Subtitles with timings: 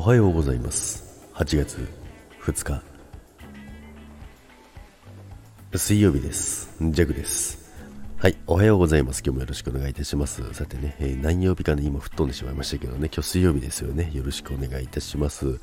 [0.00, 1.28] おはようございます。
[1.34, 1.86] 8月
[2.40, 2.82] 2日
[5.78, 6.74] 水曜日です。
[6.80, 7.70] ジャグです。
[8.16, 9.22] はいおはようございます。
[9.22, 10.54] 今日もよろしくお願いいたします。
[10.54, 14.10] さてね、えー、何曜日かね今吹っ飛んでしまいましたけどね今日水曜日ですよね。
[14.14, 15.60] よろしくお願いいたします。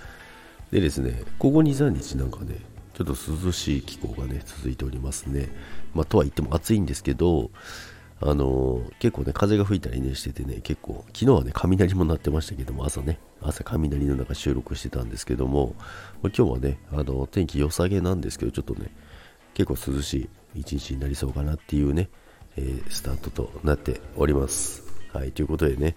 [0.72, 2.58] でですねここ23日なんかね
[2.94, 5.50] ちょっと涼しい気候がね続いておりますね。
[5.96, 7.50] まあとは言っても暑いんですけど
[8.20, 15.76] あのー、結構ね、風が吹いたりね、しててね、結構、昨日はね、雷も鳴ってましたけども、朝ね、朝雷の中収録してたんですけども、
[16.24, 18.90] 今日はね、あの、天気良さげなんですけど、ちょっとね、
[19.54, 22.10] 結構涼しい一日になりそうかなっていうね、
[22.56, 24.84] えー、スタートとなっております。
[25.14, 25.96] はい、ということでね、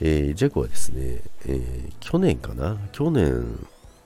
[0.00, 2.76] えー、ジャコはですね、えー、去年かな？
[2.92, 3.44] 去年、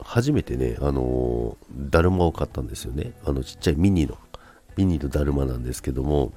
[0.01, 3.13] 初めてね、あの、だるまを買ったんですよね。
[3.25, 4.16] あの、ちっちゃいミニの、
[4.77, 6.33] ミニのだるまなんですけども、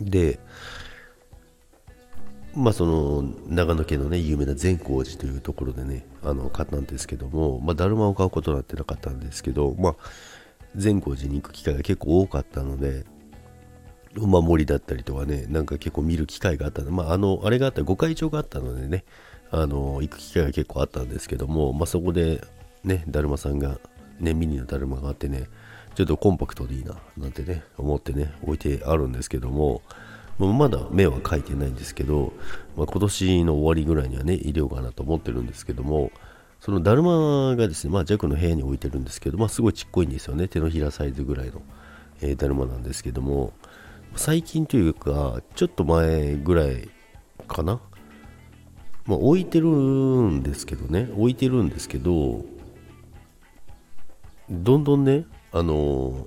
[0.00, 0.38] で、
[2.54, 9.96] まあ、その長野県のね有名な善光寺というところでねあの買ったんですけども、まあ、だるまを買うことになってなかったんですけど、まあ、
[10.76, 13.04] 善光寺に行く機会が結構多かったので
[14.18, 19.04] お守りだったりとかねなんか結構見る機会があったのまああのあれがあった御開帳があったのでね
[19.50, 22.42] あの行く機会が結構あったんですけども、まあ、そこで
[22.84, 23.78] ねだるまさんが
[24.18, 25.44] ねミニのだるまがあってね
[25.94, 29.82] ちょっとコンパクトでいいななんてね思ってね置いてあるんですけども
[30.38, 32.32] まだ目は描いてないんですけど、
[32.76, 36.12] まあ、今年の終わりぐらいにはね入れようかなと思ってるんですけども
[36.60, 41.62] そのだるまがですね、まあ、弱の部屋に置いてるんですけど、まあ、すごいちっこいんですよね手のひらサイズぐらいの、
[42.20, 43.52] えー、だるまなんですけども
[44.14, 46.88] 最近というかちょっと前ぐらい
[47.46, 47.80] かな、
[49.06, 52.44] まあ、置いてるんですけどね置いてるんですけど
[54.50, 55.26] どんどんね
[55.58, 56.26] あのー、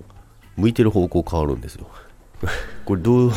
[0.56, 1.88] 向いてる方向変わるんですよ。
[2.84, 3.32] これどう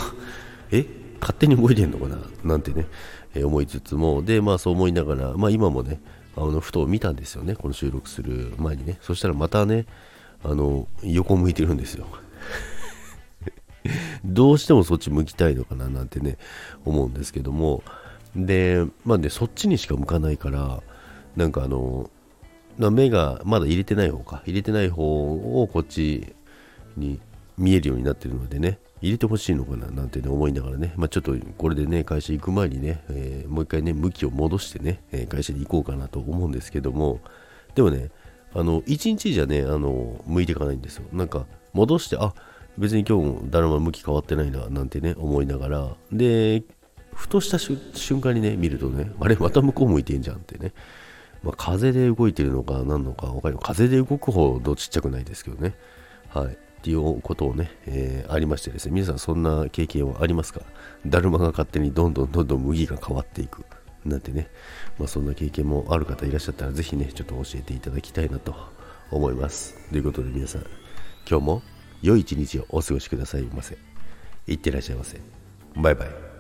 [0.71, 0.85] え？
[1.21, 2.17] 勝手に動いてんのかな？
[2.43, 2.85] なんてね、
[3.33, 4.21] えー、思いつつも。
[4.21, 6.01] でまあそう思いながら、まあ、今もね
[6.35, 7.55] あのふと見たんですよね。
[7.55, 8.97] この収録する前にね。
[9.01, 9.85] そしたらまたね
[10.43, 12.07] あの横向いてるんですよ。
[14.25, 15.87] どうしてもそっち向きたいのかな？
[15.87, 16.37] なんてね
[16.83, 17.83] 思うんですけども。
[18.35, 20.83] でまあねそっちにしか向かないから
[21.37, 22.09] なんかあの
[22.77, 24.41] 目がまだ入れてない方か。
[24.45, 26.35] 入れてない方をこっち
[26.97, 27.19] に
[27.57, 28.79] 見えるようになってるのでね。
[29.01, 37.19] 入れてほしいのかななんて、ね、思いながらね、まあ、ちょっとこれでね会社行く前にね、えー、もう一回ね向きを戻してね、え会社に行こうかなと思うんですけども。
[37.75, 38.09] でもね
[38.53, 41.05] あの1日じゃねあの向いていかないんですよ。
[41.11, 42.33] なんか戻してあ
[42.77, 45.95] 別に今日も誰も向き変わってないななんてね思いながら。
[46.11, 46.63] で
[47.13, 50.73] ふとした瞬間にね見るとねあれまた向こう向いてんじゃんってね。
[51.45, 55.75] まあ、風で動いてるのか何のか分かる風で動くほどちっちゃくないですけどね。
[56.27, 56.47] はい。
[56.47, 60.61] っていうことをね、えー、ありましてですね、皆さんそんな経験はありますか？
[61.05, 63.63] だるまが勝手にどんどんどんどん麦が変わっていく。
[64.03, 64.49] なんてね、
[64.99, 68.55] まあ、そんな経験もある方いらっしゃったら、ぜひね、ちょっと教えていただきたいなと
[69.09, 69.75] 思います。
[69.89, 70.61] ということで皆さん、
[71.27, 71.61] 今日も
[72.03, 73.79] 良い一日をお過ごしくださいませ。
[74.45, 75.19] いってらっしゃいませ。
[75.75, 76.34] バイバイ。